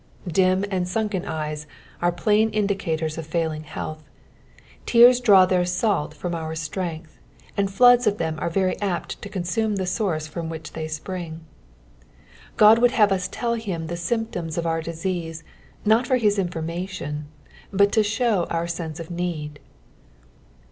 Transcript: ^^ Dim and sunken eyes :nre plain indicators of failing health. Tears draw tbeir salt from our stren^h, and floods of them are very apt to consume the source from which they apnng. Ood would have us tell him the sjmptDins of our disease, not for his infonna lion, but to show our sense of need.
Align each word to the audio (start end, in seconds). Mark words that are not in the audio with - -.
^^ 0.29 0.33
Dim 0.33 0.65
and 0.71 0.87
sunken 0.87 1.25
eyes 1.25 1.67
:nre 2.01 2.17
plain 2.17 2.49
indicators 2.49 3.19
of 3.19 3.27
failing 3.27 3.61
health. 3.65 4.01
Tears 4.87 5.19
draw 5.21 5.45
tbeir 5.45 5.67
salt 5.67 6.15
from 6.15 6.33
our 6.33 6.53
stren^h, 6.55 7.05
and 7.55 7.69
floods 7.71 8.07
of 8.07 8.17
them 8.17 8.39
are 8.39 8.49
very 8.49 8.81
apt 8.81 9.21
to 9.21 9.29
consume 9.29 9.75
the 9.75 9.85
source 9.85 10.25
from 10.25 10.49
which 10.49 10.73
they 10.73 10.85
apnng. 10.87 11.41
Ood 12.59 12.79
would 12.79 12.91
have 12.93 13.11
us 13.11 13.27
tell 13.31 13.53
him 13.53 13.85
the 13.85 13.93
sjmptDins 13.93 14.57
of 14.57 14.65
our 14.65 14.81
disease, 14.81 15.43
not 15.85 16.07
for 16.07 16.17
his 16.17 16.39
infonna 16.39 16.99
lion, 16.99 17.27
but 17.71 17.91
to 17.91 18.01
show 18.01 18.45
our 18.45 18.65
sense 18.67 18.99
of 18.99 19.11
need. 19.11 19.59